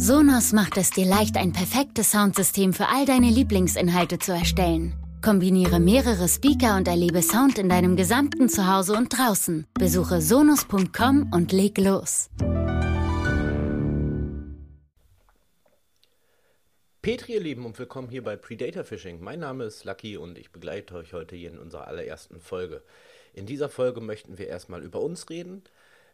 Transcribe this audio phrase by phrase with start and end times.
[0.00, 4.94] Sonos macht es dir leicht, ein perfektes Soundsystem für all deine Lieblingsinhalte zu erstellen.
[5.24, 9.66] Kombiniere mehrere Speaker und erlebe Sound in deinem gesamten Zuhause und draußen.
[9.74, 12.30] Besuche sonos.com und leg los.
[17.02, 19.20] Petri, ihr Lieben, und willkommen hier bei Predator Fishing.
[19.20, 22.84] Mein Name ist Lucky und ich begleite euch heute hier in unserer allerersten Folge.
[23.34, 25.64] In dieser Folge möchten wir erstmal über uns reden,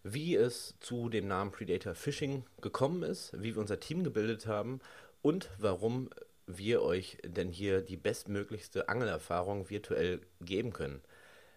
[0.05, 4.80] wie es zu dem Namen Predator Fishing gekommen ist, wie wir unser Team gebildet haben
[5.23, 6.11] und warum
[6.47, 11.01] wir euch denn hier die bestmöglichste Angelerfahrung virtuell geben können.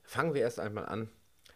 [0.04, 1.10] Fangen wir erst einmal an.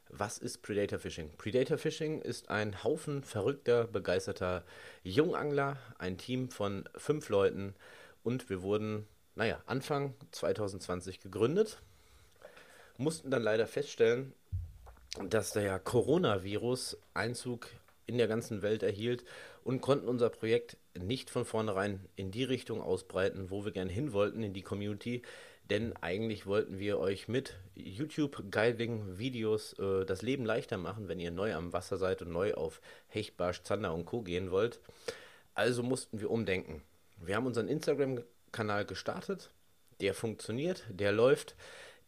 [0.10, 1.32] Was ist Predator Fishing?
[1.38, 4.66] Predator Fishing ist ein Haufen verrückter, begeisterter
[5.04, 7.74] Jungangler, ein Team von fünf Leuten
[8.22, 11.82] und wir wurden, naja, Anfang 2020 gegründet,
[12.98, 14.34] mussten dann leider feststellen,
[15.20, 17.68] dass der Coronavirus Einzug
[18.06, 19.24] in der ganzen Welt erhielt
[19.64, 24.14] und konnten unser Projekt nicht von vornherein in die Richtung ausbreiten, wo wir gerne hin
[24.14, 25.22] wollten, in die Community.
[25.70, 31.54] Denn eigentlich wollten wir euch mit YouTube-Guiding-Videos äh, das Leben leichter machen, wenn ihr neu
[31.54, 34.22] am Wasser seid und neu auf Hecht, Barsch, Zander und Co.
[34.22, 34.82] gehen wollt.
[35.54, 36.82] Also mussten wir umdenken.
[37.18, 39.52] Wir haben unseren Instagram-Kanal gestartet.
[40.02, 41.56] Der funktioniert, der läuft.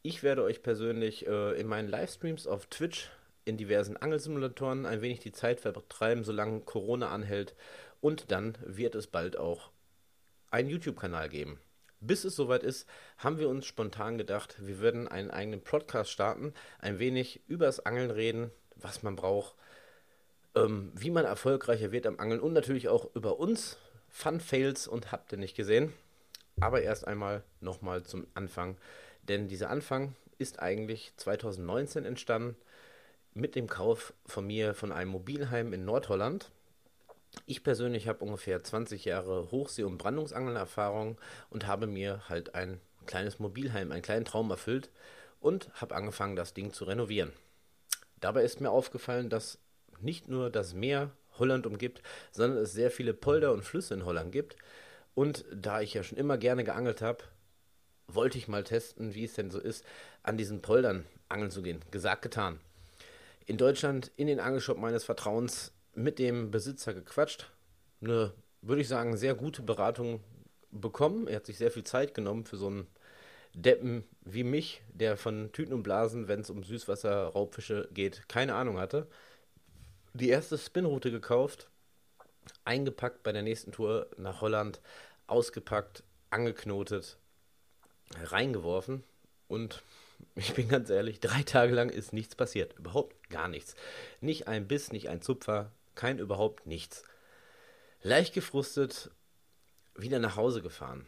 [0.06, 3.09] Ich werde euch persönlich äh, in meinen Livestreams auf Twitch
[3.46, 7.56] in diversen Angelsimulatoren ein wenig die Zeit vertreiben, solange Corona anhält.
[8.02, 9.72] Und dann wird es bald auch
[10.52, 11.58] einen YouTube-Kanal geben.
[12.02, 12.86] Bis es soweit ist,
[13.18, 18.12] haben wir uns spontan gedacht, wir würden einen eigenen Podcast starten, ein wenig übers Angeln
[18.12, 19.56] reden, was man braucht,
[20.54, 23.78] ähm, wie man erfolgreicher wird am Angeln und natürlich auch über uns,
[24.09, 25.94] Fun Fails und habt ihr nicht gesehen.
[26.59, 28.78] Aber erst einmal nochmal zum Anfang.
[29.28, 32.56] Denn dieser Anfang ist eigentlich 2019 entstanden
[33.34, 36.52] mit dem Kauf von mir von einem Mobilheim in Nordholland.
[37.46, 41.18] Ich persönlich habe ungefähr 20 Jahre Hochsee- und Brandungsangelerfahrung
[41.50, 44.90] und habe mir halt ein kleines Mobilheim, einen kleinen Traum erfüllt
[45.40, 47.34] und habe angefangen, das Ding zu renovieren.
[48.20, 49.58] Dabei ist mir aufgefallen, dass
[50.00, 54.31] nicht nur das Meer Holland umgibt, sondern es sehr viele Polder und Flüsse in Holland
[54.31, 54.56] gibt.
[55.16, 57.24] Und da ich ja schon immer gerne geangelt habe,
[58.16, 59.85] wollte ich mal testen, wie es denn so ist,
[60.22, 61.81] an diesen Poldern angeln zu gehen.
[61.91, 62.59] Gesagt, getan.
[63.46, 67.52] In Deutschland in den Angelshop meines Vertrauens mit dem Besitzer gequatscht.
[68.02, 70.22] Eine, würde ich sagen, sehr gute Beratung
[70.72, 71.28] bekommen.
[71.28, 72.88] Er hat sich sehr viel Zeit genommen für so einen
[73.53, 78.79] Deppen wie mich, der von Tüten und Blasen, wenn es um Süßwasser-Raubfische geht, keine Ahnung
[78.79, 79.07] hatte.
[80.13, 81.69] Die erste Spinroute gekauft,
[82.66, 84.81] eingepackt bei der nächsten Tour nach Holland,
[85.28, 87.18] ausgepackt, angeknotet,
[88.22, 89.03] reingeworfen
[89.47, 89.84] und
[90.35, 92.78] ich bin ganz ehrlich, drei Tage lang ist nichts passiert.
[92.78, 93.75] Überhaupt gar nichts.
[94.22, 97.03] Nicht ein Biss, nicht ein Zupfer, kein überhaupt nichts.
[98.02, 99.12] Leicht gefrustet,
[99.96, 101.07] wieder nach Hause gefahren.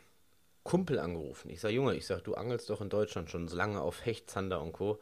[0.63, 1.49] Kumpel angerufen.
[1.49, 4.29] Ich sag, Junge, ich sag, du angelst doch in Deutschland schon so lange auf Hecht,
[4.29, 4.99] Zander und Co.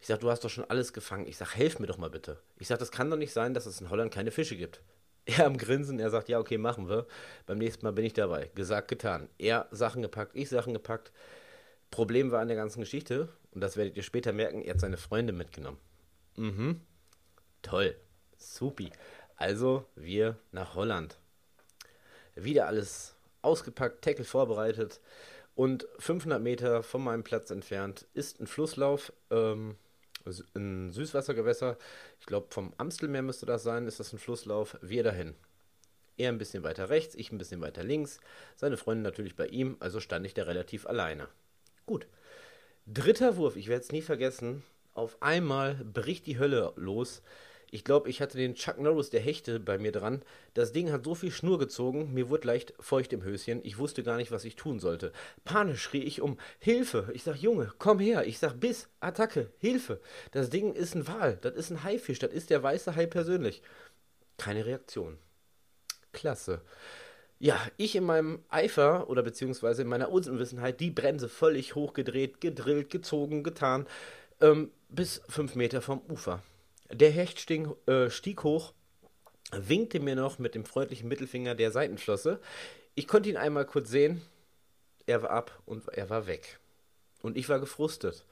[0.00, 1.26] Ich sag, du hast doch schon alles gefangen.
[1.26, 2.38] Ich sag, helf mir doch mal bitte.
[2.58, 4.80] Ich sag, das kann doch nicht sein, dass es in Holland keine Fische gibt.
[5.28, 7.06] Er am Grinsen, er sagt, ja, okay, machen wir.
[7.44, 8.50] Beim nächsten Mal bin ich dabei.
[8.54, 9.28] Gesagt, getan.
[9.36, 11.12] Er Sachen gepackt, ich Sachen gepackt.
[11.90, 14.96] Problem war an der ganzen Geschichte, und das werdet ihr später merken, er hat seine
[14.96, 15.76] Freunde mitgenommen.
[16.36, 16.80] Mhm.
[17.60, 17.94] Toll.
[18.38, 18.90] Supi.
[19.36, 21.18] Also wir nach Holland.
[22.34, 24.98] Wieder alles ausgepackt, Tackle vorbereitet.
[25.54, 29.76] Und 500 Meter von meinem Platz entfernt ist ein Flusslauf, ähm,
[30.54, 31.76] ein Süßwassergewässer.
[32.20, 34.78] Ich glaube, vom Amstelmeer müsste das sein, ist das ein Flusslauf.
[34.82, 35.34] Wir dahin.
[36.16, 38.20] Er ein bisschen weiter rechts, ich ein bisschen weiter links.
[38.56, 41.28] Seine Freundin natürlich bei ihm, also stand ich da relativ alleine.
[41.86, 42.06] Gut.
[42.86, 44.64] Dritter Wurf, ich werde es nie vergessen.
[44.94, 47.22] Auf einmal bricht die Hölle los.
[47.70, 50.22] Ich glaube, ich hatte den Chuck Norris der Hechte bei mir dran.
[50.54, 53.60] Das Ding hat so viel Schnur gezogen, mir wurde leicht feucht im Höschen.
[53.62, 55.12] Ich wusste gar nicht, was ich tun sollte.
[55.44, 57.10] Panisch schrie ich um: Hilfe!
[57.12, 58.26] Ich sag, Junge, komm her!
[58.26, 60.00] Ich sag, Biss, Attacke, Hilfe!
[60.32, 63.62] Das Ding ist ein Wal, das ist ein Haifisch, das ist der weiße Hai persönlich.
[64.38, 65.18] Keine Reaktion.
[66.12, 66.62] Klasse.
[67.40, 72.90] Ja, ich in meinem Eifer oder beziehungsweise in meiner Unwissenheit die Bremse völlig hochgedreht, gedrillt,
[72.90, 73.86] gezogen, getan,
[74.40, 76.42] ähm, bis fünf Meter vom Ufer.
[76.90, 78.72] Der Hecht stieg, äh, stieg hoch,
[79.52, 82.40] winkte mir noch mit dem freundlichen Mittelfinger der Seitenflosse.
[82.94, 84.22] Ich konnte ihn einmal kurz sehen.
[85.06, 86.58] Er war ab und er war weg.
[87.22, 88.24] Und ich war gefrustet.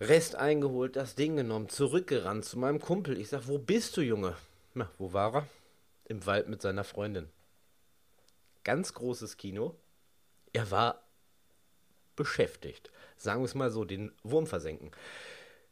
[0.00, 3.18] Rest eingeholt, das Ding genommen, zurückgerannt zu meinem Kumpel.
[3.18, 4.36] Ich sag, wo bist du, Junge?
[4.74, 5.46] Na, wo war er?
[6.06, 7.28] Im Wald mit seiner Freundin
[8.64, 9.76] ganz großes Kino.
[10.52, 11.02] Er war
[12.16, 12.90] beschäftigt.
[13.16, 14.90] Sagen wir es mal so, den Wurm versenken.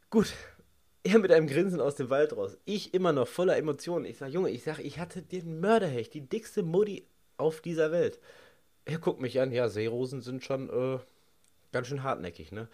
[0.09, 0.33] Gut,
[1.03, 2.57] Er mit einem Grinsen aus dem Wald raus.
[2.65, 4.05] Ich immer noch voller Emotionen.
[4.05, 7.07] Ich sag, Junge, ich sag, ich hatte den Mörderhecht, die dickste Mutti
[7.37, 8.19] auf dieser Welt.
[8.85, 10.99] Er guckt mich an, ja, Seerosen sind schon äh,
[11.71, 12.67] ganz schön hartnäckig, ne?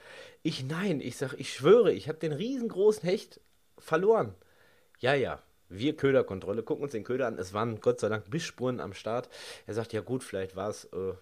[0.44, 3.42] Ich, nein, ich sag, ich schwöre, ich habe den riesengroßen Hecht
[3.78, 4.34] verloren.
[5.00, 7.38] Ja, ja, wir Köderkontrolle, gucken uns den Köder an.
[7.38, 9.30] Es waren Gott sei Dank Bissspuren am Start.
[9.68, 11.14] Er sagt, ja gut, vielleicht war es äh,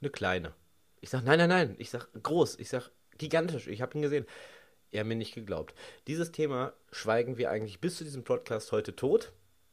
[0.00, 0.52] eine kleine.
[1.00, 1.74] Ich sag, nein, nein, nein.
[1.78, 2.58] Ich sag, groß.
[2.58, 3.66] Ich sag, gigantisch.
[3.66, 4.26] Ich habe ihn gesehen.
[4.92, 5.74] Er hat mir nicht geglaubt.
[6.06, 9.32] Dieses Thema schweigen wir eigentlich bis zu diesem Podcast heute tot.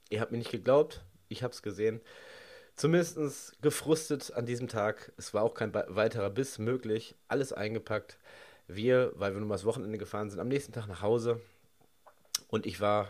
[0.09, 1.03] Ihr habt mir nicht geglaubt.
[1.29, 2.01] Ich habe es gesehen.
[2.75, 5.11] Zumindest gefrustet an diesem Tag.
[5.17, 7.15] Es war auch kein weiterer Biss möglich.
[7.27, 8.17] Alles eingepackt.
[8.67, 11.39] Wir, weil wir nur mal das Wochenende gefahren sind, am nächsten Tag nach Hause.
[12.47, 13.09] Und ich war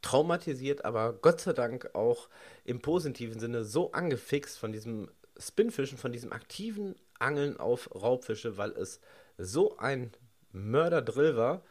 [0.00, 2.28] traumatisiert, aber Gott sei Dank auch
[2.64, 8.72] im positiven Sinne so angefixt von diesem Spinfischen, von diesem aktiven Angeln auf Raubfische, weil
[8.72, 9.00] es
[9.38, 10.12] so ein
[10.52, 11.62] Mörderdrill war,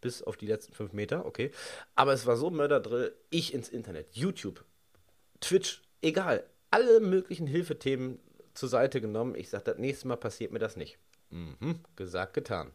[0.00, 1.50] bis auf die letzten fünf Meter, okay.
[1.94, 4.64] Aber es war so Mörderdrill, ich ins Internet, YouTube,
[5.40, 8.18] Twitch, egal, alle möglichen Hilfethemen
[8.54, 9.34] zur Seite genommen.
[9.34, 10.98] Ich sage, das nächste Mal passiert mir das nicht.
[11.30, 12.72] Mhm, gesagt, getan.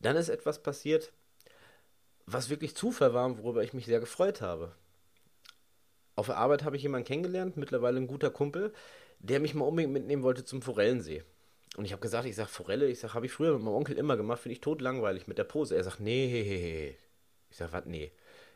[0.00, 1.12] Dann ist etwas passiert,
[2.26, 4.72] was wirklich Zufall war, worüber ich mich sehr gefreut habe.
[6.16, 8.72] Auf der Arbeit habe ich jemanden kennengelernt, mittlerweile ein guter Kumpel,
[9.20, 11.24] der mich mal unbedingt mitnehmen wollte zum Forellensee.
[11.76, 13.98] Und ich habe gesagt, ich sage Forelle, ich sage, habe ich früher mit meinem Onkel
[13.98, 15.76] immer gemacht, finde ich tot langweilig mit der Pose.
[15.76, 16.96] Er sagt, nee,
[17.50, 18.12] ich sage, was, nee,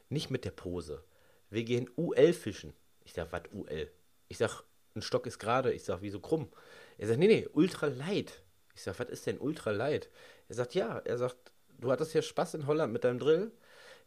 [0.09, 1.05] nicht mit der Pose.
[1.51, 2.73] Wir gehen UL fischen.
[3.05, 3.91] Ich sage, was UL?
[4.29, 4.63] Ich sage,
[4.95, 5.71] ein Stock ist gerade.
[5.73, 6.49] Ich sage, wieso krumm?
[6.97, 8.43] Er sagt, nee, nee, ultra light.
[8.75, 10.09] Ich sage, was ist denn ultra light?
[10.49, 13.53] Er sagt, ja, er sagt, du hattest ja Spaß in Holland mit deinem Drill.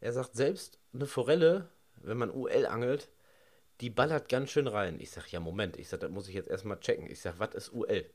[0.01, 3.09] Er sagt, selbst eine Forelle, wenn man UL angelt,
[3.79, 4.99] die ballert ganz schön rein.
[4.99, 7.11] Ich sag, ja, Moment, ich sag, das muss ich jetzt erstmal checken.
[7.11, 8.09] Ich sag, was ist UL?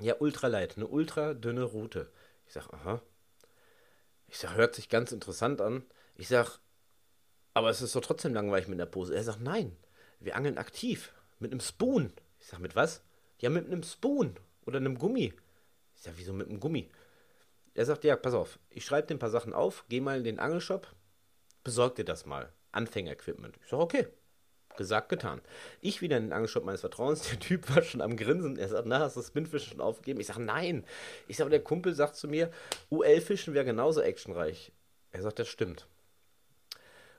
[0.00, 2.10] Ja, ultralight, eine ultra dünne Route.
[2.46, 3.00] Ich sag, aha.
[4.28, 5.84] Ich sag, hört sich ganz interessant an.
[6.16, 6.58] Ich sag,
[7.54, 9.14] aber es ist doch trotzdem langweilig mit der Pose.
[9.14, 9.76] Er sagt, nein,
[10.20, 11.12] wir angeln aktiv.
[11.38, 12.12] Mit einem Spoon.
[12.40, 13.02] Ich sag, mit was?
[13.38, 14.36] Ja, mit einem Spoon
[14.66, 15.32] oder einem Gummi.
[15.94, 16.90] Ich sag, wieso mit einem Gummi?
[17.74, 20.24] Er sagt, ja, pass auf, ich schreibe dir ein paar Sachen auf, geh mal in
[20.24, 20.94] den Angelshop,
[21.64, 22.52] besorg dir das mal.
[22.70, 23.56] Anfänger-Equipment.
[23.62, 24.06] Ich sag, okay,
[24.76, 25.40] Gesagt, getan.
[25.80, 27.28] Ich wieder in den Angelshop meines Vertrauens.
[27.30, 28.58] Der Typ war schon am Grinsen.
[28.58, 30.20] Er sagt, na, hast du das Spinfish schon aufgegeben?
[30.20, 30.84] Ich sage, nein.
[31.28, 32.50] Ich sage, der Kumpel sagt zu mir,
[32.90, 34.72] UL-Fischen wäre genauso actionreich.
[35.12, 35.86] Er sagt, das stimmt.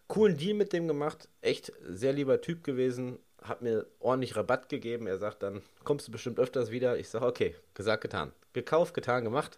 [0.07, 1.29] Coolen Deal mit dem gemacht.
[1.41, 3.19] Echt sehr lieber Typ gewesen.
[3.41, 5.07] Hat mir ordentlich Rabatt gegeben.
[5.07, 6.97] Er sagt dann, kommst du bestimmt öfters wieder.
[6.97, 8.33] Ich sage, okay, gesagt, getan.
[8.53, 9.57] Gekauft, getan, gemacht.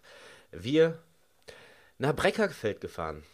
[0.52, 0.98] Wir
[1.98, 3.24] nach Breckerfeld gefahren.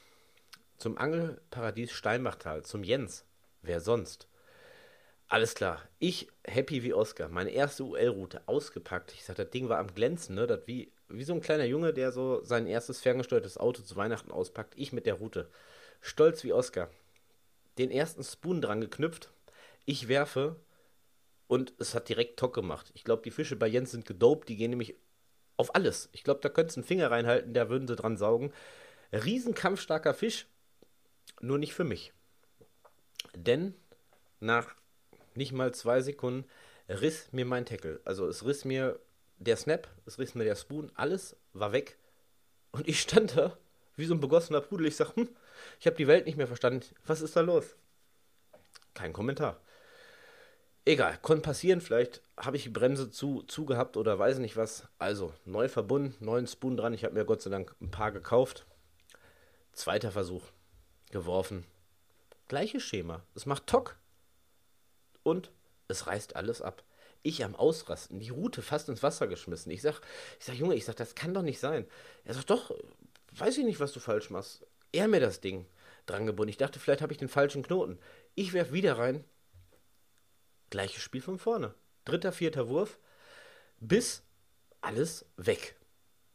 [0.78, 3.24] Zum Angelparadies Steinbachtal, zum Jens.
[3.62, 4.26] Wer sonst?
[5.28, 5.80] Alles klar.
[5.98, 9.12] Ich, happy wie Oscar, meine erste UL-Route ausgepackt.
[9.14, 10.46] Ich sag, das Ding war am Glänzen, ne?
[10.46, 14.30] Das wie, wie so ein kleiner Junge, der so sein erstes ferngesteuertes Auto zu Weihnachten
[14.30, 14.74] auspackt.
[14.76, 15.50] Ich mit der Route.
[16.00, 16.90] Stolz wie Oscar.
[17.78, 19.32] Den ersten Spoon dran geknüpft.
[19.86, 20.56] Ich werfe
[21.46, 22.92] und es hat direkt Tock gemacht.
[22.94, 24.94] Ich glaube, die Fische bei Jens sind gedopt, die gehen nämlich
[25.56, 26.08] auf alles.
[26.12, 28.52] Ich glaube, da könntest du einen Finger reinhalten, da würden sie dran saugen.
[29.12, 30.46] Riesenkampfstarker Fisch,
[31.40, 32.12] nur nicht für mich.
[33.34, 33.74] Denn
[34.40, 34.74] nach
[35.34, 36.48] nicht mal zwei Sekunden,
[36.88, 38.00] riss mir mein Tackle.
[38.04, 38.98] Also es riss mir
[39.38, 41.96] der Snap, es riss mir der Spoon, alles war weg.
[42.72, 43.56] Und ich stand da
[43.96, 44.86] wie so ein begossener Pudel.
[44.86, 45.28] Ich sag, hm,
[45.78, 46.84] ich habe die Welt nicht mehr verstanden.
[47.06, 47.76] Was ist da los?
[48.94, 49.60] Kein Kommentar.
[50.84, 51.80] Egal, konnte passieren.
[51.80, 54.86] Vielleicht habe ich die Bremse zu, zu gehabt oder weiß nicht was.
[54.98, 56.92] Also, neu verbunden, neuen Spoon dran.
[56.92, 58.66] Ich habe mir Gott sei Dank ein paar gekauft.
[59.72, 60.42] Zweiter Versuch.
[61.10, 61.64] Geworfen.
[62.48, 63.22] Gleiches Schema.
[63.34, 63.96] Es macht Tock
[65.24, 65.50] und
[65.88, 66.84] es reißt alles ab.
[67.22, 69.72] Ich am Ausrasten, die Route fast ins Wasser geschmissen.
[69.72, 70.00] Ich sag,
[70.38, 71.86] ich sag, Junge, ich sag, das kann doch nicht sein.
[72.24, 72.70] Er sagt, doch,
[73.32, 74.66] weiß ich nicht, was du falsch machst.
[74.92, 75.66] Er mir das Ding
[76.06, 76.50] dran gebunden.
[76.50, 77.98] Ich dachte, vielleicht habe ich den falschen Knoten.
[78.34, 79.24] Ich werf wieder rein.
[80.70, 81.74] Gleiches Spiel von vorne.
[82.04, 82.98] Dritter, vierter Wurf.
[83.80, 84.22] Bis
[84.82, 85.76] alles weg.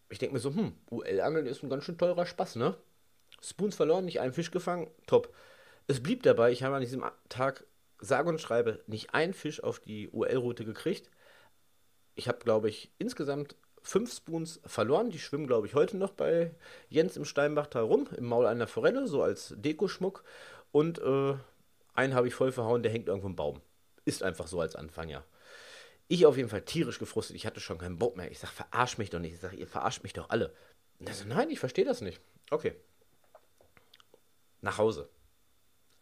[0.09, 2.75] Ich denke mir so, hm, UL-Angeln ist ein ganz schön teurer Spaß, ne?
[3.41, 5.33] Spoons verloren, nicht einen Fisch gefangen, top.
[5.87, 7.63] Es blieb dabei, ich habe an diesem Tag
[7.99, 11.09] sage und schreibe nicht einen Fisch auf die UL-Route gekriegt.
[12.15, 15.09] Ich habe, glaube ich, insgesamt fünf Spoons verloren.
[15.09, 16.53] Die schwimmen, glaube ich, heute noch bei
[16.89, 20.23] Jens im Steinbachtal rum, im Maul einer Forelle, so als Dekoschmuck.
[20.71, 21.35] Und äh,
[21.93, 23.61] einen habe ich voll verhauen, der hängt irgendwo im Baum.
[24.05, 25.23] Ist einfach so als Anfang, ja.
[26.07, 27.35] Ich auf jeden Fall tierisch gefrustet.
[27.35, 28.31] Ich hatte schon keinen Bock mehr.
[28.31, 29.33] Ich sage, verarsch mich doch nicht.
[29.33, 30.53] Ich sage, ihr verarscht mich doch alle.
[30.99, 32.19] Und er so, nein, ich verstehe das nicht.
[32.49, 32.75] Okay.
[34.61, 35.07] Nach Hause.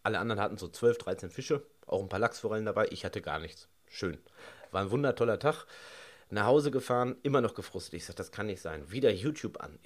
[0.08, 1.66] Alle anderen hatten so 12, 13 Fische.
[1.86, 2.86] Auch ein paar Lachsforellen dabei.
[2.92, 3.68] Ich hatte gar nichts.
[3.90, 4.16] Schön.
[4.70, 5.66] War ein wundertoller Tag.
[6.30, 7.92] Nach Hause gefahren, immer noch gefrustet.
[7.92, 8.90] Ich sag, das kann nicht sein.
[8.90, 9.78] Wieder YouTube an.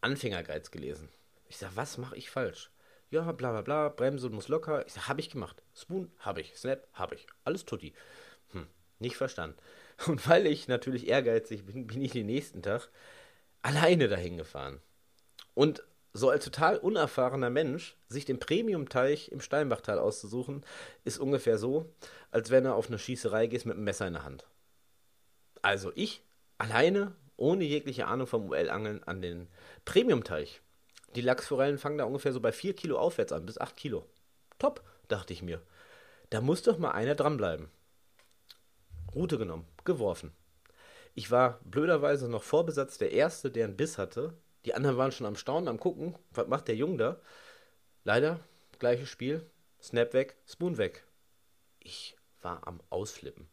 [0.00, 1.10] Anfängergeiz gelesen.
[1.50, 2.70] Ich sag, was mache ich falsch?
[3.10, 4.86] Ja, bla bla bla, Bremse muss locker.
[4.86, 5.62] Ich sag, habe ich gemacht.
[5.74, 6.56] Spoon, habe ich.
[6.56, 7.26] Snap, habe ich.
[7.44, 7.92] Alles tutti.
[8.52, 8.66] Hm,
[8.98, 9.58] nicht verstanden.
[10.06, 12.88] Und weil ich natürlich ehrgeizig bin, bin ich den nächsten Tag
[13.60, 14.80] alleine dahin gefahren.
[15.52, 15.84] Und
[16.16, 20.64] so als total unerfahrener Mensch sich den Premium-Teich im Steinbachtal auszusuchen,
[21.04, 21.92] ist ungefähr so,
[22.30, 24.46] als wenn er auf eine Schießerei geht mit einem Messer in der Hand.
[25.62, 26.22] Also ich
[26.58, 29.48] alleine, ohne jegliche Ahnung vom UL-Angeln, an den
[29.84, 30.60] Premium-Teich.
[31.14, 34.06] Die Lachsforellen fangen da ungefähr so bei 4 Kilo aufwärts an, bis 8 Kilo.
[34.58, 35.60] Top, dachte ich mir.
[36.30, 37.68] Da muss doch mal einer dranbleiben.
[39.14, 40.32] Route genommen, geworfen.
[41.14, 44.34] Ich war blöderweise noch vor Besatz der Erste, der einen Biss hatte.
[44.66, 46.16] Die anderen waren schon am Staunen, am Gucken.
[46.32, 47.20] Was macht der Junge da?
[48.04, 48.40] Leider,
[48.78, 49.48] gleiches Spiel.
[49.80, 51.04] Snap weg, Spoon weg.
[51.78, 53.48] Ich war am Ausflippen.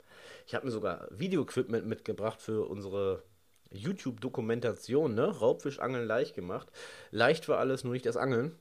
[0.48, 3.24] Ich habe mir sogar Videoequipment mitgebracht für unsere
[3.72, 5.26] YouTube-Dokumentation, ne?
[5.26, 6.72] Raubfischangeln leicht gemacht.
[7.12, 8.58] Leicht war alles, nur nicht das Angeln.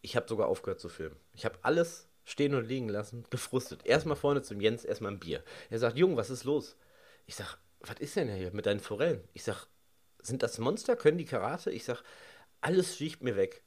[0.00, 1.16] Ich habe sogar aufgehört zu filmen.
[1.34, 3.84] Ich habe alles stehen und liegen lassen, gefrustet.
[3.84, 5.42] Erstmal vorne zum Jens, erstmal ein Bier.
[5.68, 6.76] Er sagt, Jung, was ist los?
[7.26, 9.26] Ich sag, was ist denn hier mit deinen Forellen?
[9.32, 9.66] Ich sag,
[10.28, 10.96] sind das Monster?
[10.96, 11.70] Können die Karate?
[11.70, 12.02] Ich sag,
[12.60, 13.62] alles schiebt mir weg.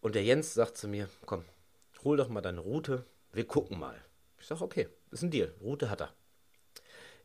[0.00, 1.44] Und der Jens sagt zu mir, komm,
[2.02, 4.00] hol doch mal deine Route, wir gucken mal.
[4.38, 6.12] Ich sag, okay, ist ein Deal, Route hat er.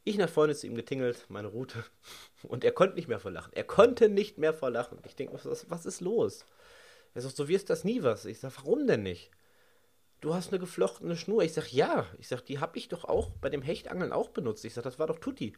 [0.06, 1.84] Ich nach vorne zu ihm getingelt, meine Route,
[2.44, 3.54] und er konnte nicht mehr vor Lachen.
[3.54, 5.00] Er konnte nicht mehr vor Lachen.
[5.06, 6.46] Ich denke, was, was ist los?
[7.14, 8.26] Er sagt, so wirst das nie was.
[8.26, 9.32] Ich sag, warum denn nicht?
[10.22, 11.44] Du hast eine geflochtene Schnur.
[11.44, 12.06] Ich sag, ja.
[12.18, 14.66] Ich sag, die habe ich doch auch bei dem Hechtangeln auch benutzt.
[14.66, 15.54] Ich sag, das war doch Tutti.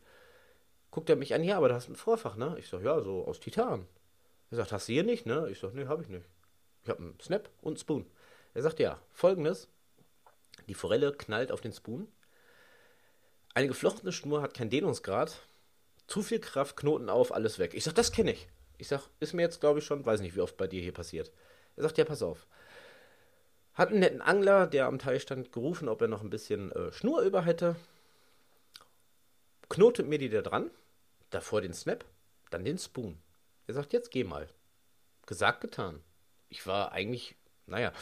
[0.92, 2.56] Guckt er mich an, ja, aber du hast ein Vorfach, ne?
[2.60, 3.88] Ich sag, ja, so aus Titan.
[4.52, 5.48] Er sagt, hast du hier nicht, ne?
[5.50, 6.26] Ich sag, nee, habe ich nicht.
[6.84, 8.06] Ich habe einen Snap und einen Spoon.
[8.54, 9.70] Er sagt, ja, folgendes.
[10.68, 12.08] Die Forelle knallt auf den Spoon.
[13.54, 15.40] Eine geflochtene Schnur hat keinen Dehnungsgrad.
[16.08, 17.74] Zu viel Kraft, Knoten auf, alles weg.
[17.74, 18.50] Ich sag, das kenne ich.
[18.78, 20.94] Ich sag, ist mir jetzt, glaube ich, schon, weiß nicht, wie oft bei dir hier
[20.94, 21.32] passiert.
[21.78, 22.48] Er sagt, ja, pass auf.
[23.74, 26.92] Hat einen netten Angler, der am Teil stand, gerufen, ob er noch ein bisschen äh,
[26.92, 27.78] Schnur über hätte.
[29.72, 30.70] Knotet mir die da dran.
[31.30, 32.04] Davor den Snap,
[32.50, 33.18] dann den Spoon.
[33.68, 34.50] Er sagt, jetzt geh mal.
[35.26, 36.04] Gesagt, getan.
[36.50, 37.38] Ich war eigentlich,
[37.68, 37.94] naja,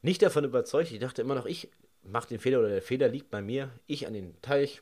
[0.00, 0.90] nicht davon überzeugt.
[0.90, 1.70] Ich dachte immer noch, ich
[2.02, 3.70] mache den Fehler oder der Fehler liegt bei mir.
[3.86, 4.80] Ich an den Teich.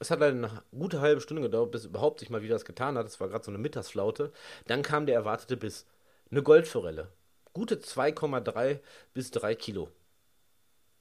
[0.00, 2.98] Es hat leider eine gute halbe Stunde gedauert, bis überhaupt sich mal wieder was getan
[2.98, 3.06] hat.
[3.06, 4.32] Es war gerade so eine Mittagsflaute.
[4.66, 5.86] Dann kam der erwartete Biss.
[6.32, 7.12] Eine Goldforelle.
[7.52, 8.80] Gute 2,3
[9.14, 9.88] bis 3 Kilo.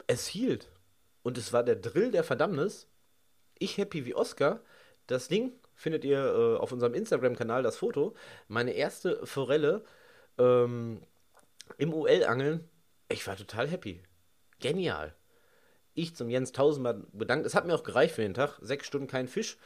[0.05, 0.69] Es hielt.
[1.23, 2.85] Und es war der Drill der Verdammnis.
[3.59, 4.61] Ich happy wie Oscar.
[5.07, 8.15] Das Ding findet ihr äh, auf unserem Instagram-Kanal, das Foto.
[8.47, 9.83] Meine erste Forelle
[10.37, 11.01] ähm,
[11.77, 12.69] im UL-Angeln.
[13.09, 14.01] Ich war total happy.
[14.59, 15.13] Genial.
[15.93, 17.45] Ich zum Jens tausendmal bedankt.
[17.45, 18.57] Es hat mir auch gereicht für den Tag.
[18.61, 19.57] Sechs Stunden kein Fisch.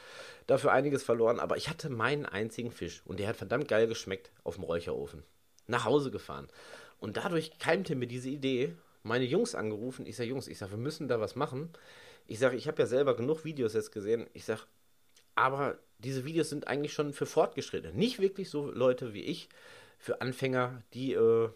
[0.47, 1.39] Dafür einiges verloren.
[1.39, 3.03] Aber ich hatte meinen einzigen Fisch.
[3.05, 5.23] Und der hat verdammt geil geschmeckt auf dem Räucherofen.
[5.67, 6.47] Nach Hause gefahren.
[6.99, 8.75] Und dadurch keimte mir diese Idee.
[9.03, 10.05] Meine Jungs angerufen.
[10.05, 11.69] Ich sage, Jungs, ich sage, wir müssen da was machen.
[12.27, 14.27] Ich sage, ich habe ja selber genug Videos jetzt gesehen.
[14.33, 14.61] Ich sage,
[15.35, 17.93] aber diese Videos sind eigentlich schon für Fortgeschrittene.
[17.93, 19.49] Nicht wirklich so Leute wie ich,
[19.97, 21.49] für Anfänger, die äh,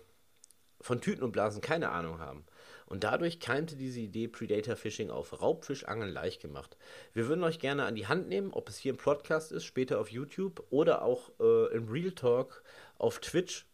[0.80, 2.46] von Tüten und Blasen keine Ahnung haben.
[2.86, 5.42] Und dadurch keimte diese Idee Predator Fishing auf.
[5.42, 6.78] Raubfischangeln leicht gemacht.
[7.14, 10.00] Wir würden euch gerne an die Hand nehmen, ob es hier im Podcast ist, später
[10.00, 12.64] auf YouTube oder auch äh, im Real Talk
[12.98, 13.66] auf Twitch,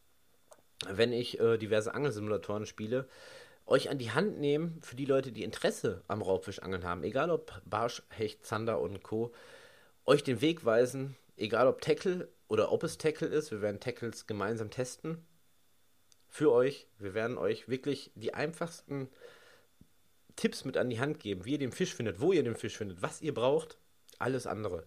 [0.88, 3.08] wenn ich äh, diverse Angelsimulatoren spiele
[3.65, 7.62] euch an die Hand nehmen für die Leute, die Interesse am Raubfischangeln haben, egal ob
[7.65, 9.32] Barsch, Hecht, Zander und Co.,
[10.05, 13.51] euch den Weg weisen, egal ob Tackle oder ob es Tackle ist.
[13.51, 15.25] Wir werden Tackles gemeinsam testen
[16.27, 16.88] für euch.
[17.00, 19.08] Wir werden euch wirklich die einfachsten
[20.36, 22.77] Tipps mit an die Hand geben, wie ihr den Fisch findet, wo ihr den Fisch
[22.77, 23.77] findet, was ihr braucht,
[24.20, 24.84] alles andere.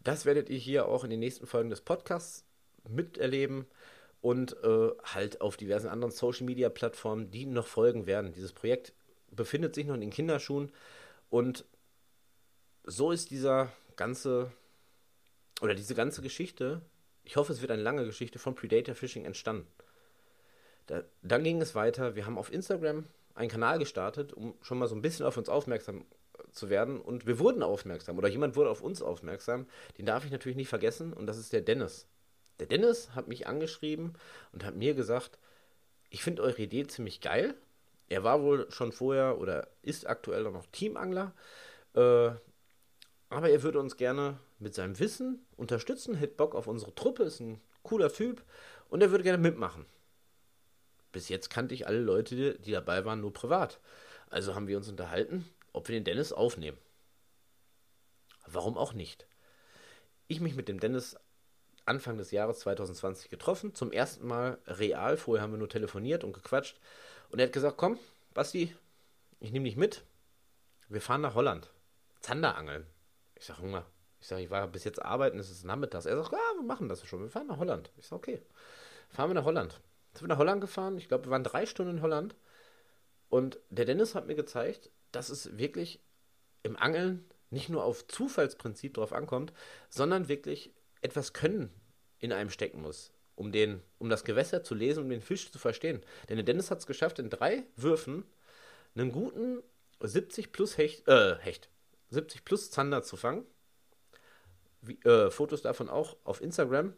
[0.00, 2.44] Das werdet ihr hier auch in den nächsten Folgen des Podcasts
[2.88, 3.66] miterleben
[4.20, 8.32] und äh, halt auf diversen anderen Social Media Plattformen, die noch folgen werden.
[8.32, 8.92] Dieses Projekt
[9.30, 10.72] befindet sich noch in den Kinderschuhen
[11.28, 11.64] und
[12.84, 14.52] so ist dieser ganze
[15.60, 16.80] oder diese ganze Geschichte,
[17.24, 19.66] ich hoffe, es wird eine lange Geschichte von Predator Fishing entstanden.
[20.86, 22.16] Da, dann ging es weiter.
[22.16, 25.48] Wir haben auf Instagram einen Kanal gestartet, um schon mal so ein bisschen auf uns
[25.48, 26.04] aufmerksam
[26.50, 27.00] zu werden.
[27.00, 29.66] Und wir wurden aufmerksam oder jemand wurde auf uns aufmerksam.
[29.98, 32.06] Den darf ich natürlich nicht vergessen und das ist der Dennis.
[32.60, 34.12] Der Dennis hat mich angeschrieben
[34.52, 35.38] und hat mir gesagt,
[36.10, 37.54] ich finde eure Idee ziemlich geil.
[38.08, 41.32] Er war wohl schon vorher oder ist aktuell noch Teamangler.
[41.94, 42.30] Äh,
[43.30, 47.40] aber er würde uns gerne mit seinem Wissen unterstützen, hätte Bock auf unsere Truppe, ist
[47.40, 48.44] ein cooler Typ
[48.88, 49.86] und er würde gerne mitmachen.
[51.12, 53.80] Bis jetzt kannte ich alle Leute, die dabei waren, nur privat.
[54.28, 56.78] Also haben wir uns unterhalten, ob wir den Dennis aufnehmen.
[58.46, 59.26] Warum auch nicht?
[60.28, 61.16] Ich mich mit dem Dennis
[61.90, 63.74] Anfang des Jahres 2020 getroffen.
[63.74, 65.16] Zum ersten Mal real.
[65.16, 66.78] Vorher haben wir nur telefoniert und gequatscht.
[67.30, 67.98] Und er hat gesagt: Komm,
[68.32, 68.74] Basti,
[69.40, 70.04] ich nehme dich mit.
[70.88, 71.72] Wir fahren nach Holland.
[72.20, 72.86] Zanderangeln.
[73.34, 73.84] Ich sage: Hunger.
[74.20, 76.06] Ich sage: Ich war bis jetzt arbeiten, es ist nachmittags.
[76.06, 77.22] Er sagt: Ja, wir machen das schon.
[77.22, 77.90] Wir fahren nach Holland.
[77.96, 78.42] Ich sage: Okay.
[79.08, 79.80] Fahren wir nach Holland.
[80.12, 80.96] Sind wir nach Holland gefahren.
[80.96, 82.36] Ich glaube, wir waren drei Stunden in Holland.
[83.28, 86.00] Und der Dennis hat mir gezeigt, dass es wirklich
[86.62, 89.52] im Angeln nicht nur auf Zufallsprinzip drauf ankommt,
[89.88, 91.79] sondern wirklich etwas Können
[92.20, 95.58] in einem stecken muss, um, den, um das Gewässer zu lesen, um den Fisch zu
[95.58, 96.02] verstehen.
[96.28, 98.24] Denn der Dennis hat es geschafft, in drei Würfen
[98.94, 99.62] einen guten
[100.00, 101.68] 70 plus Hecht, äh, Hecht,
[102.10, 103.44] 70 plus Zander zu fangen.
[104.82, 106.94] Wie, äh, Fotos davon auch auf Instagram.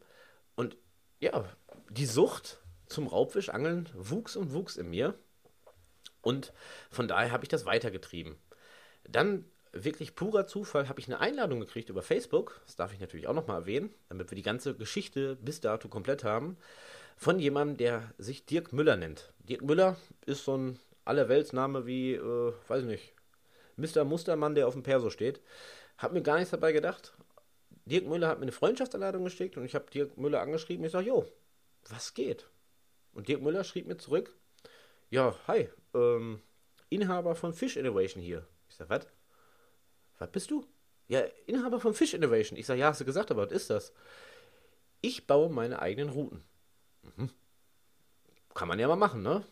[0.55, 0.77] Und
[1.21, 1.45] ja,
[1.91, 5.19] die Sucht zum Raubfischangeln wuchs und wuchs in mir.
[6.21, 6.53] Und
[6.91, 8.37] von daher habe ich das weitergetrieben.
[9.05, 13.27] Dann wirklich purer Zufall habe ich eine Einladung gekriegt über Facebook, das darf ich natürlich
[13.27, 16.57] auch nochmal erwähnen, damit wir die ganze Geschichte bis dato komplett haben,
[17.17, 19.33] von jemandem, der sich Dirk Müller nennt.
[19.41, 23.15] Dirk Müller ist so ein Allerweltsname wie, äh, weiß ich nicht,
[23.77, 24.05] Mr.
[24.05, 25.41] Mustermann, der auf dem Perso steht.
[25.99, 27.15] Hab mir gar nichts dabei gedacht.
[27.87, 30.85] Dirk Müller hat mir eine Freundschaftsanladung geschickt und ich habe Dirk Müller angeschrieben.
[30.85, 31.27] Ich sage, jo,
[31.89, 32.49] was geht?
[33.13, 34.35] Und Dirk Müller schrieb mir zurück,
[35.11, 36.41] ja, hi, ähm,
[36.89, 38.47] Inhaber von Fish Innovation hier.
[38.69, 39.07] Ich sage, was?
[40.23, 40.65] Was bist du?
[41.09, 42.57] Ja, Inhaber von Fish Innovation.
[42.57, 43.93] Ich sage, ja, hast du gesagt, aber was ist das?
[45.01, 46.45] Ich baue meine eigenen Routen.
[47.03, 47.29] Mhm.
[48.55, 49.45] Kann man ja mal machen, ne?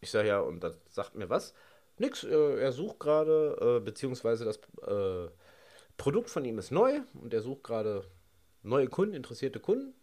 [0.00, 1.54] Ich sage, ja, und das sagt mir was?
[1.96, 5.30] Nix, äh, er sucht gerade, äh, beziehungsweise das äh,
[5.96, 8.04] Produkt von ihm ist neu und er sucht gerade
[8.64, 9.94] neue Kunden, interessierte Kunden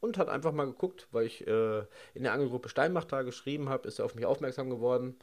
[0.00, 1.80] und hat einfach mal geguckt, weil ich äh,
[2.14, 5.18] in der Angelgruppe Steinbach da geschrieben habe, ist er auf mich aufmerksam geworden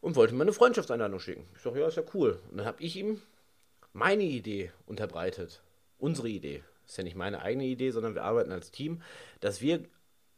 [0.00, 1.46] und wollte mir eine Freundschaftseinladung schicken.
[1.54, 2.38] Ich sage, ja, ist ja cool.
[2.50, 3.20] Und dann habe ich ihm
[3.92, 5.62] meine Idee unterbreitet.
[5.98, 6.62] Unsere Idee.
[6.82, 9.02] Das ist ja nicht meine eigene Idee, sondern wir arbeiten als Team,
[9.40, 9.84] dass wir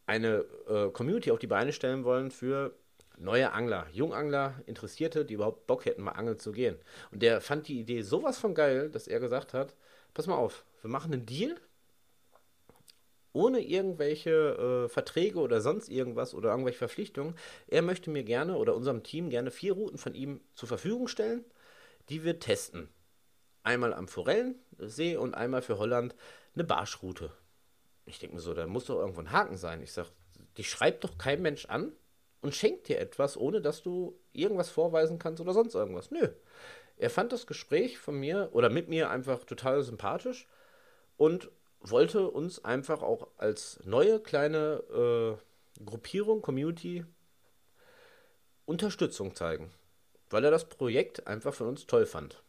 [0.07, 2.75] eine äh, Community auf die Beine stellen wollen für
[3.19, 6.77] neue Angler, Jungangler, Interessierte, die überhaupt Bock hätten, mal angeln zu gehen.
[7.13, 9.75] Und der fand die Idee sowas von geil, dass er gesagt hat,
[10.15, 11.55] pass mal auf, wir machen einen Deal,
[13.33, 17.35] ohne irgendwelche äh, Verträge oder sonst irgendwas oder irgendwelche Verpflichtungen.
[17.69, 21.45] Er möchte mir gerne oder unserem Team gerne vier Routen von ihm zur Verfügung stellen,
[22.09, 22.89] die wir testen.
[23.63, 26.15] Einmal am Forellensee und einmal für Holland
[26.55, 27.31] eine Barschroute.
[28.07, 29.83] Ich denke mir so, da muss doch irgendwo ein Haken sein.
[29.83, 30.09] Ich sage,
[30.57, 31.93] die schreibt doch kein Mensch an
[32.41, 36.11] und schenkt dir etwas, ohne dass du irgendwas vorweisen kannst oder sonst irgendwas.
[36.11, 36.29] Nö.
[36.97, 40.47] Er fand das Gespräch von mir oder mit mir einfach total sympathisch
[41.17, 45.39] und wollte uns einfach auch als neue kleine
[45.79, 47.05] äh, Gruppierung, Community
[48.67, 49.71] Unterstützung zeigen,
[50.29, 52.43] weil er das Projekt einfach von uns toll fand.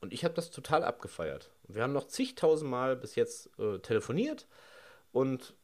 [0.00, 1.50] Und ich habe das total abgefeiert.
[1.66, 4.46] Wir haben noch zigtausend Mal bis jetzt äh, telefoniert
[5.10, 5.56] und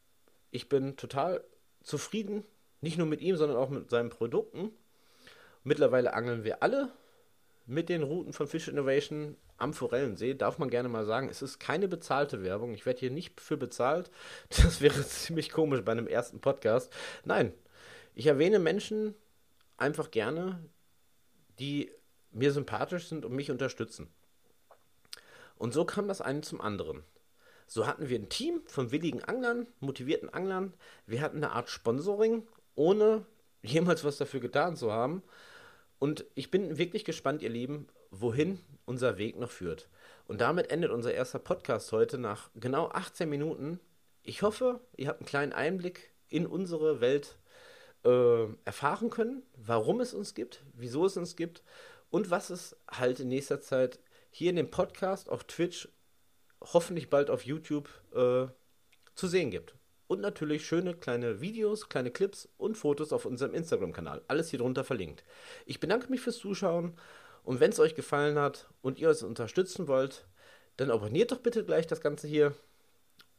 [0.51, 1.45] ich bin total
[1.83, 2.45] zufrieden,
[2.81, 4.73] nicht nur mit ihm, sondern auch mit seinen Produkten.
[5.63, 6.91] Mittlerweile angeln wir alle
[7.67, 11.61] mit den Routen von Fish Innovation am Forellensee, darf man gerne mal sagen, es ist
[11.61, 12.75] keine bezahlte Werbung.
[12.75, 14.11] Ich werde hier nicht für bezahlt.
[14.63, 16.93] Das wäre ziemlich komisch bei einem ersten Podcast.
[17.25, 17.53] Nein,
[18.15, 19.15] ich erwähne Menschen
[19.77, 20.59] einfach gerne,
[21.59, 21.91] die
[22.33, 24.09] mir sympathisch sind und mich unterstützen.
[25.57, 27.05] Und so kam das eine zum anderen.
[27.67, 30.75] So hatten wir ein Team von willigen Anglern, motivierten Anglern.
[31.07, 33.25] Wir hatten eine Art Sponsoring, ohne
[33.63, 35.23] jemals was dafür getan zu haben.
[35.99, 39.89] Und ich bin wirklich gespannt, ihr Lieben, wohin unser Weg noch führt.
[40.29, 43.81] Und damit endet unser erster Podcast heute nach genau 18 Minuten.
[44.23, 47.39] Ich hoffe, ihr habt einen kleinen Einblick in unsere Welt
[48.05, 51.63] äh, erfahren können, warum es uns gibt, wieso es uns gibt
[52.11, 53.99] und was es halt in nächster Zeit
[54.31, 55.89] hier in dem Podcast, auf Twitch,
[56.61, 58.47] hoffentlich bald auf YouTube äh,
[59.15, 59.75] zu sehen gibt.
[60.07, 64.23] Und natürlich schöne kleine Videos, kleine Clips und Fotos auf unserem Instagram-Kanal.
[64.29, 65.25] Alles hier drunter verlinkt.
[65.65, 66.99] Ich bedanke mich fürs Zuschauen
[67.45, 70.27] und wenn es euch gefallen hat und ihr uns unterstützen wollt,
[70.77, 72.55] dann abonniert doch bitte gleich das Ganze hier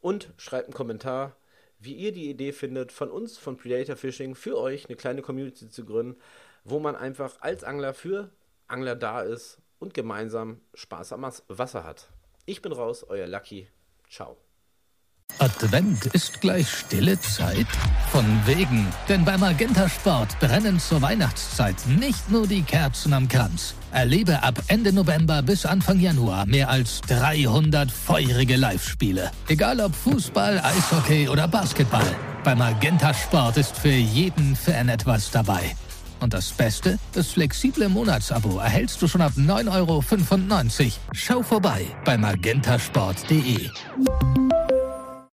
[0.01, 1.35] und schreibt einen Kommentar,
[1.79, 5.69] wie ihr die Idee findet, von uns, von Predator Fishing, für euch eine kleine Community
[5.69, 6.19] zu gründen,
[6.63, 8.29] wo man einfach als Angler für
[8.67, 12.09] Angler da ist und gemeinsam Spaß am Wasser hat.
[12.45, 13.67] Ich bin raus, euer Lucky.
[14.09, 14.37] Ciao.
[15.39, 17.67] Advent ist gleich stille Zeit?
[18.11, 23.73] Von wegen, denn beim Magenta Sport brennen zur Weihnachtszeit nicht nur die Kerzen am Kranz.
[23.91, 29.31] Erlebe ab Ende November bis Anfang Januar mehr als 300 feurige Live-Spiele.
[29.47, 32.15] Egal ob Fußball, Eishockey oder Basketball.
[32.43, 35.75] Beim Magenta Sport ist für jeden Fan etwas dabei.
[36.19, 36.99] Und das Beste?
[37.11, 40.03] Das flexible Monatsabo erhältst du schon ab 9,95 Euro.
[41.11, 43.69] Schau vorbei bei magentasport.de.